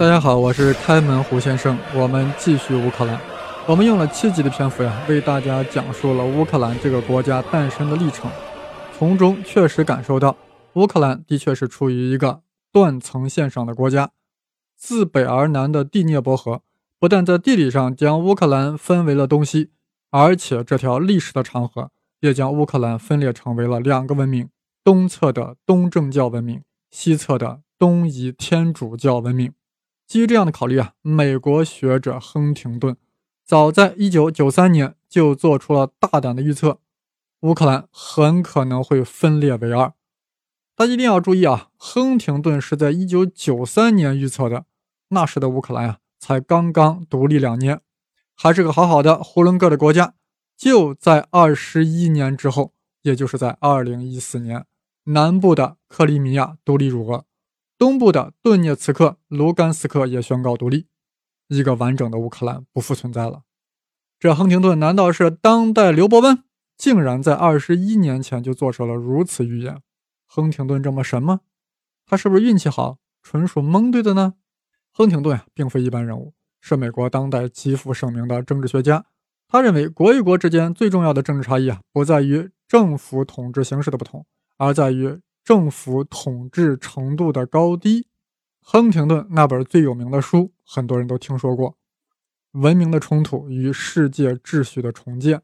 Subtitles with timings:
[0.00, 1.78] 大家好，我是开门胡先生。
[1.94, 3.20] 我们继续乌克兰。
[3.66, 8.30] 我们用了七集的篇幅呀，为大家讲述了乌克兰这个国家诞生的历程。
[8.96, 10.34] 从中确实感受到，
[10.72, 12.40] 乌克兰的确是处于一个
[12.72, 14.08] 断层线上的国家。
[14.74, 16.62] 自北而南的第聂伯河，
[16.98, 19.68] 不但在地理上将乌克兰分为了东西，
[20.08, 21.90] 而且这条历史的长河
[22.20, 24.48] 也将乌克兰分裂成为了两个文明：
[24.82, 29.52] 东侧的东正教文明，西侧的东仪天主教文明。
[30.10, 32.96] 基于这样的考虑啊，美国学者亨廷顿
[33.44, 36.80] 早在1993年就做出了大胆的预测：
[37.42, 39.92] 乌克兰很可能会分裂为二。
[40.74, 44.64] 大家一定要注意啊，亨廷顿是在1993年预测的，
[45.10, 47.80] 那时的乌克兰啊才刚刚独立两年，
[48.34, 50.14] 还是个好好的囫囵个的国家。
[50.56, 54.66] 就在21年之后，也就是在2014年，
[55.04, 57.24] 南部的克里米亚独立入俄。
[57.80, 60.86] 东部的顿涅茨克、卢甘斯克也宣告独立，
[61.48, 63.44] 一个完整的乌克兰不复存在了。
[64.18, 66.44] 这亨廷顿难道是当代刘伯温？
[66.76, 69.80] 竟然在二十一年前就做出了如此预言？
[70.26, 71.40] 亨廷顿这么神吗？
[72.04, 74.34] 他是不是运气好，纯属蒙对的呢？
[74.92, 79.06] 亨廷顿啊，并非一般人物，是美国当代极负盛名的政治学家。
[79.48, 84.26] 他认为，国与国之间最重要的政治差异啊，不在于政府统治形式的不同，
[84.58, 85.22] 而在于。
[85.50, 88.06] 政府统治程度的高低，
[88.60, 91.70] 亨廷顿那本最有名的书，很多人都听说过，
[92.52, 95.38] 《文明的冲突与世界秩序的重建》。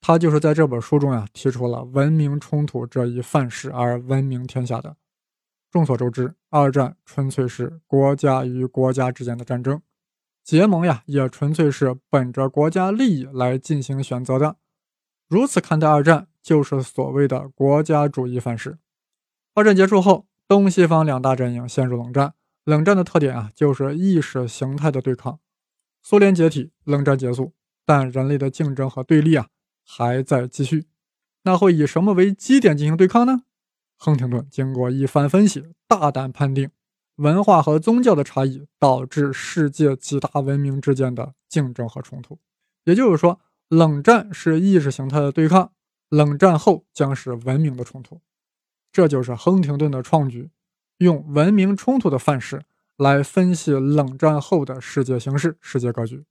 [0.00, 4.96] 他就是在这本书中呀，提出了文明冲突这一范式而闻名天下的。
[5.72, 9.82] 众所周知，二战纯粹是国家与国家之间的战争，
[10.44, 14.54] 结盟呀，也纯粹是本着国家利益来进行选择的。
[15.26, 18.78] 如此看待二战，就是所谓的国家主义范式。
[19.56, 22.34] 二战结束后，东西方两大阵营陷入冷战。
[22.64, 25.40] 冷战的特点啊，就是意识形态的对抗。
[26.02, 27.54] 苏联解体，冷战结束，
[27.86, 29.46] 但人类的竞争和对立啊
[29.82, 30.84] 还在继续。
[31.44, 33.44] 那会以什么为基点进行对抗呢？
[33.96, 36.68] 亨廷顿经过一番分析，大胆判定，
[37.14, 42.38] 文化和宗教的差异导致世界几大文明之间的竞争和冲突。
[42.84, 45.72] 也就是说，冷战是意识形态的对抗，
[46.10, 48.20] 冷战后将是文明的冲突。
[48.96, 50.48] 这就是亨廷顿的创举，
[50.96, 52.62] 用文明冲突的范式
[52.96, 56.24] 来分析冷战后的世界形势、世界格局。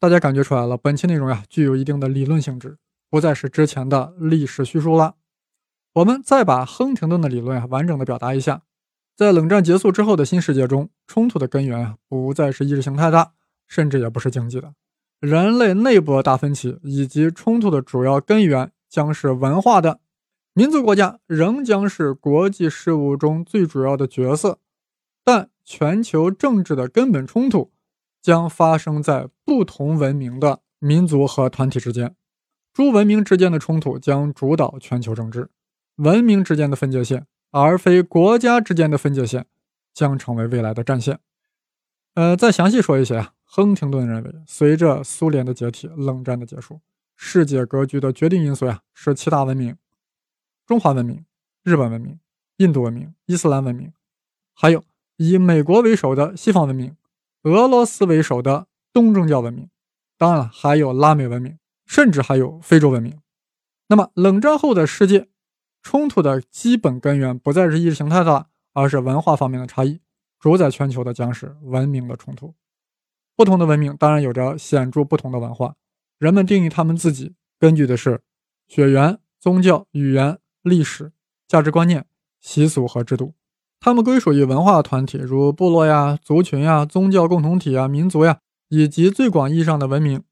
[0.00, 5.14] 大家感觉出来了，本期内容呀具有一定的理论性质，不再是之前的历史叙述了。
[5.92, 8.62] 我们再把亨廷顿的理论啊完整的表达一下。
[9.14, 13.30] 在冷战结束之后的新世界中，冲突的根源啊不再是意识形态的，
[13.68, 14.74] 甚至也不是经济的，
[15.20, 20.00] 人类内部的大分歧以及冲突的主要根源将是文化的。
[20.58, 24.58] 民族国家仍将是国际事务中最主要的角色，
[25.22, 27.72] 但全球政治的根本冲突
[28.22, 32.16] 将发生在不同文明的民族和团体之间。
[32.72, 35.50] 诸文明之间的冲突将主导全球政治，
[35.96, 39.44] 文明之间的分界线，而非国家之间的分界线，
[39.92, 41.18] 将成为未来的战线。
[42.14, 46.80] 呃，再详细说一些啊，亨廷顿认为，随着苏联的解体、冷战的结束，
[47.14, 49.76] 世界格局的决定因素呀是七大文明。
[50.66, 51.24] 中华文明、
[51.62, 52.18] 日本文明、
[52.56, 53.92] 印度文明、伊斯兰文明，
[54.52, 54.82] 还有
[55.16, 56.96] 以美国为首的西方文明、
[57.44, 59.70] 俄罗斯为首的东正教文明，
[60.18, 61.56] 当然了，还有拉美文明，
[61.86, 63.20] 甚至还有非洲文明。
[63.86, 65.28] 那么，冷战后的世界
[65.82, 70.00] 冲突的基本根源不再是意识形态的，而是文化方面的差异。
[70.40, 72.56] 主宰全球的将是文明的冲突。
[73.36, 75.76] 不同的文明当然有着显著不同的文化，
[76.18, 78.20] 人们定义他们自己根据的是
[78.66, 80.40] 血缘、宗教、语言。
[80.66, 81.12] 历史、
[81.46, 82.06] 价值观念、
[82.40, 83.34] 习俗和制度，
[83.78, 90.24] 他们归属于文化团体，如部落呀、族群呀、宗教共同体呀、民族呀，以及最广义上的文明。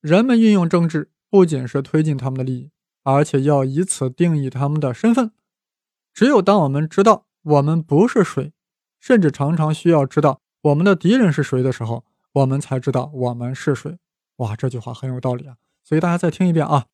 [0.00, 2.70] 人们运用政治，不仅是推进他们的利益，
[3.02, 5.32] 而且要以此定义他们的身份。
[6.14, 8.52] 只有当我们知道我们不是谁，
[9.00, 13.98] 甚至常常需要知道我们的敌人是谁的时候，我们才知道我们是谁。
[14.36, 15.56] 哇，这句话很有道理啊！
[15.82, 16.86] 所以大家再听一遍啊。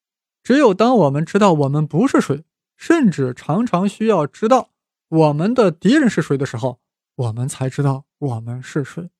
[0.42, 2.44] 只有当我们知道我们不是谁。
[2.76, 4.70] 甚至常常需要知道
[5.08, 6.80] 我们的敌人是谁的时候，
[7.14, 9.10] 我们才知道我们是谁。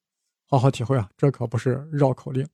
[0.46, 2.46] 好好体会啊，这可不是绕口令。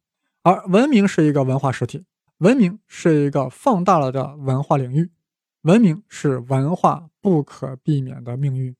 [0.42, 2.04] 而文明是一个文化实体，
[2.38, 5.10] 文明是一个放大了的文化领域，
[5.62, 8.74] 文明是文化不可避免的命运。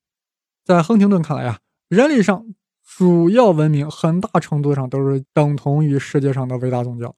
[0.65, 1.59] 在亨廷顿看来啊，
[1.89, 7.15] 人类上主要文明很大程度上都是等同于世界上的伟大宗教。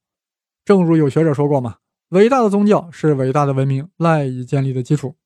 [0.64, 1.76] 正如有学者说过嘛。
[2.12, 5.16] 伟大的宗教是伟大的文明赖以建立的基础。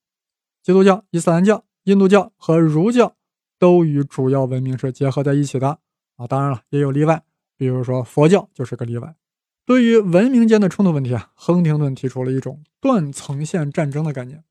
[0.62, 3.16] 基督教、伊斯兰教、印度教和儒教
[3.58, 5.80] 都与主要文明是结合在一起的
[6.14, 6.28] 啊。
[6.28, 7.24] 当然了，也有例外，
[7.56, 9.16] 比如说佛教就是个例外。
[9.64, 14.44] 对于文明间的冲突问题啊，亨廷顿提出了一种断层线战争的概念，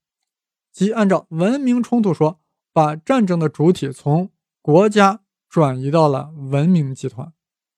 [0.74, 2.42] 即按照文明冲突说，
[2.74, 4.30] 把战争的主体从
[4.62, 7.32] 国家转移到了文明集团。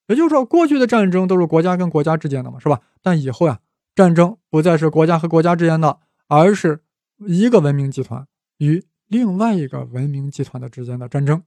[0.07, 2.81] 也就是说，过去的战争都是国家跟国家之间的嘛，是吧？
[3.03, 3.59] 但以后呀，
[3.97, 5.97] 战争不再是国家和国家之间的，
[6.27, 6.83] 而是
[7.25, 8.27] 一个文明集团
[8.59, 11.41] 与另外一个文明集团的之间的战争。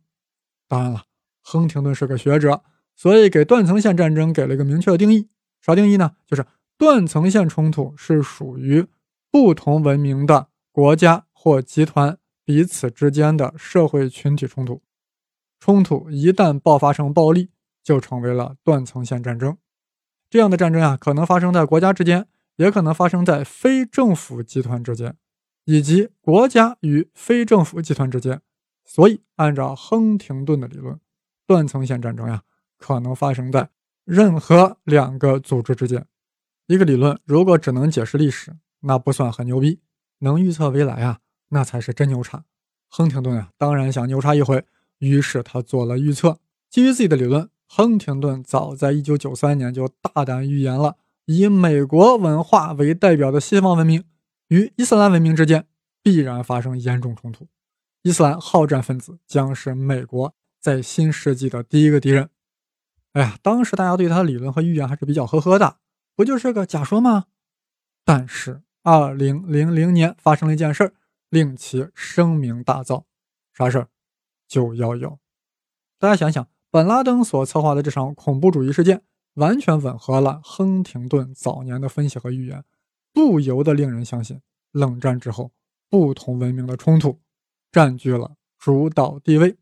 [0.67, 1.05] 当然了，
[1.43, 2.65] 亨廷顿是个学者，
[2.97, 5.29] 所以给断层线战争给了一个明确的定义。
[5.61, 6.17] 啥定义呢？
[6.27, 6.45] 就是
[6.77, 8.85] 断层线冲突是属于
[9.31, 14.83] 不同文明的国家或集团彼此之间的社会群体冲突。
[15.61, 17.51] 冲突一旦爆发成暴力，
[17.85, 19.57] 就成为了断层线战争。
[20.29, 22.27] 这样的战争啊，可能发生在国家之间，
[22.61, 25.17] 也可能发生在非政府集团之间，
[25.65, 28.43] 以及国家与非政府集团之间。
[28.85, 31.01] 所以，按照亨廷顿的理论，
[31.47, 32.43] 断层线战争呀，
[32.77, 33.71] 可能发生在。
[34.05, 36.05] 任何两个组织之间，
[36.67, 39.79] 一个理论如果只能解释历史，那不算很牛逼；
[40.19, 41.21] 能预测未来啊，
[41.51, 42.45] 那才是真牛叉。
[42.89, 44.65] 亨廷顿啊，当然想牛叉一回，
[44.99, 46.41] 于是他做了预测。
[46.69, 50.97] 基于自己的理论，亨廷顿早在1993年就大胆预言了，
[51.33, 54.03] 以美国文化为代表的西方文明
[54.49, 55.65] 与伊斯兰文明之间
[56.03, 57.47] 必然发生严重冲突，
[58.03, 62.31] 伊斯兰好战分子将是美国在新世纪的第一个敌人。
[63.13, 65.77] 哎呀，当时大家对他的理论和预言还是比较呵呵的，
[66.17, 67.27] 不就是个假说吗？
[68.05, 70.93] 但是，二零零零年发生了一件事儿，
[71.29, 73.05] 令其声名大噪。
[73.53, 73.89] 啥事儿？
[74.49, 75.17] 九幺幺。
[76.01, 79.03] 大家想想，本拉登所策划的这场恐怖主义事件，
[79.35, 82.65] 完全吻合了亨廷顿早年的分析和预言，
[83.13, 84.41] 不由得令人相信，
[84.73, 85.53] 冷战之后，
[85.89, 87.21] 不同文明的冲突
[87.73, 89.57] 占据了主导地位。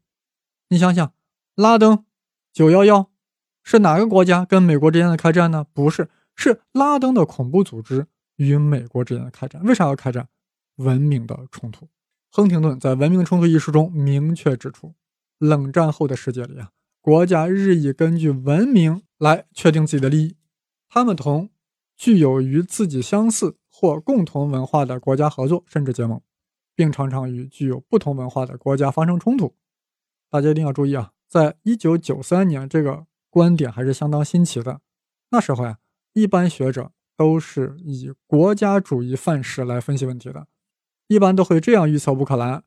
[0.69, 1.13] 你想想，
[1.55, 2.05] 拉登，
[2.53, 3.11] 九幺幺。
[3.63, 5.67] 是哪个国家跟美国之间的开战呢？
[5.75, 8.07] 不是，是拉登的恐怖组织
[8.37, 9.63] 与美国之间的开战。
[9.63, 10.27] 为啥要开战？
[10.77, 11.87] 文明的冲突。
[12.31, 14.95] 亨廷顿在《文明冲突》一书中明确指出，
[15.39, 16.71] 冷战后的世界里啊，
[17.03, 20.37] 国家日益根据文明来确定自己的利益，
[20.89, 21.51] 他们同
[21.97, 26.21] 具有与自己相似或共同文化的国家合作，甚至结盟，
[26.75, 29.55] 并常常与具有不同文化的国家发生冲突。
[30.31, 33.07] 大家一定要注意啊，在一九九三年这个。
[33.31, 34.81] 观点还是相当新奇的。
[35.31, 35.77] 那时候呀，
[36.15, 40.47] 一般学者都是以国家主义范式来分析问题的，
[41.09, 42.65] 一般都会这样预测乌克兰：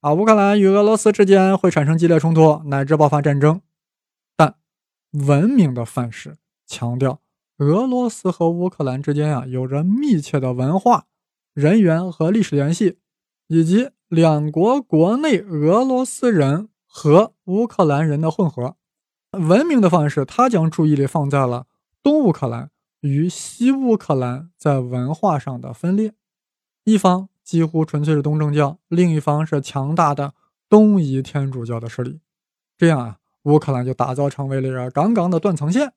[0.00, 3.60] 啊，乌克兰与俄罗斯之间会产生激烈冲突，乃至爆发战争。
[5.14, 7.20] 文明的范式强调，
[7.58, 11.06] 俄罗斯和乌克兰之间啊有着密切的文化、
[11.52, 12.98] 人员和历史联系，
[13.46, 18.76] 以及两国国内俄罗斯人和乌克兰人的混合。
[19.32, 21.66] 文明的方式，他将注意力放在了
[22.02, 22.70] 东乌克兰
[23.00, 26.14] 与西乌克兰在文化上的分裂。
[26.84, 30.34] 一方几乎纯粹是东正教，另一方是强大的
[30.68, 32.20] 东夷天主教的势力。
[32.76, 35.94] 这样啊，乌克兰就打造成为了一个杠杠的断层线。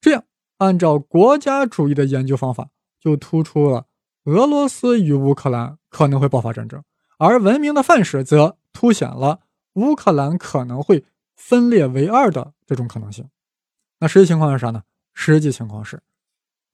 [0.00, 0.22] 这样，
[0.58, 2.68] 按照国家主义的研究方法，
[3.00, 3.86] 就突出了
[4.26, 6.82] 俄罗斯与乌克兰可能会爆发战争，
[7.18, 9.40] 而文明的范式则凸显了
[9.74, 11.04] 乌克兰可能会。
[11.38, 13.28] 分裂为二的这种可能性，
[13.98, 14.84] 那实际情况是啥呢？
[15.12, 16.02] 实际情况是，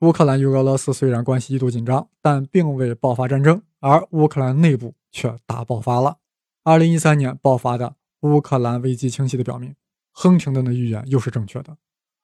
[0.03, 6.19] 乌克兰与俄罗斯虽然关系一度紧张，但并未爆发战争，而乌克兰内部却大爆发了。
[6.63, 9.75] 二零一三年爆发的乌克兰危机，清晰的表明，
[10.13, 11.77] 亨廷顿的预言又是正确的。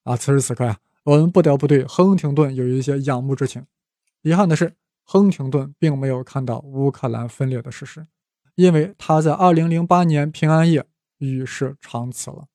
[0.05, 3.67] 啊，此时此刻呀，我们不得不对亨廷顿有一些仰慕之情。
[4.23, 8.07] 遗憾的是，亨廷顿并没有看到乌克兰分裂的事实，
[8.55, 10.87] 因为他在二零零八年平安夜。
[11.21, 12.47] 与世长辞了，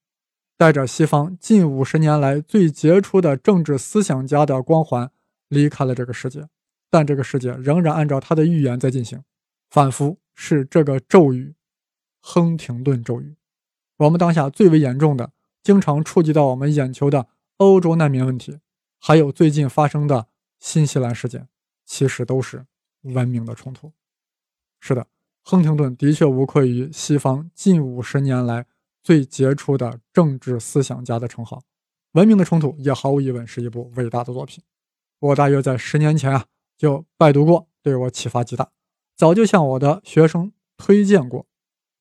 [0.55, 5.11] 带着西方近五十年来最杰出的政治思想家的光环
[5.49, 6.47] 离开了这个世界。
[6.89, 9.21] 但这个世界仍然按照他的预言在进行，
[9.69, 11.55] 仿佛是这个咒语——
[12.23, 13.35] 亨廷顿咒语。
[14.03, 15.31] 我们当下最为严重的、
[15.63, 18.59] 经常触及到我们眼球的欧洲难民问题，
[18.99, 20.27] 还有最近发生的
[20.59, 21.47] 新西兰事件，
[21.85, 22.65] 其实都是
[23.03, 23.93] 文明的冲突。
[24.79, 25.07] 是的。
[25.45, 28.65] 亨廷顿的确无愧于西方近五十年来
[29.03, 31.57] 最杰出的政治思想家的称号，
[32.13, 34.63] 《文明的冲突》也毫无疑问是一部伟大的作品。
[35.19, 36.45] 我大约在十年前啊
[36.77, 38.69] 就拜读过，对我启发极大，
[39.17, 41.45] 早就向我的学生推荐过。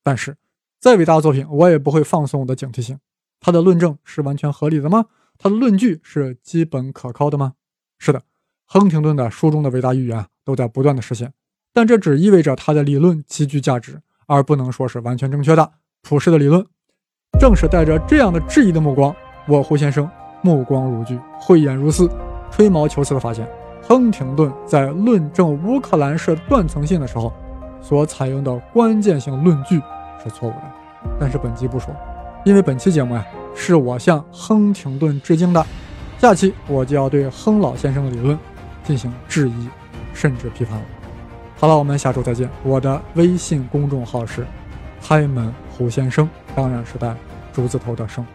[0.01, 0.37] 但是，
[0.83, 2.99] 再伟大的作品，我也不会放松我的警惕性。
[3.39, 5.05] 他的论证是完全合理的吗？
[5.37, 7.53] 他的论据是基本可靠的吗？
[7.97, 8.23] 是的，
[8.65, 11.31] 亨廷顿的书中的伟大预言都在不断的实现。
[11.71, 15.71] 但这只意味着他的理论极具价值，而不能说是完全正确的。
[16.01, 16.67] 普世的理论。
[17.39, 19.15] 正是带着这样的质疑的目光，
[19.47, 20.05] 我胡先生
[20.41, 22.09] 目光如炬，慧眼如丝，
[22.51, 23.47] 吹毛求疵地发现，
[23.81, 27.31] 亨廷顿在论证乌克兰是断层性的时候，
[27.81, 29.81] 所采用的关键性论据
[30.23, 30.63] 是错误的。
[31.19, 31.93] 但是本集不说，
[32.45, 35.65] 因为本期节目呀，是我向亨廷顿致敬的。
[36.17, 38.37] 下期我就要对亨老先生的理论
[38.83, 39.67] 进行质疑，
[40.13, 40.83] 甚至批判了。
[41.57, 42.49] 好了，我们下周再见。
[42.63, 44.45] 我的微信公众号是
[45.05, 47.15] “开门胡先生”，当然是带
[47.51, 48.25] 竹字头的“生”。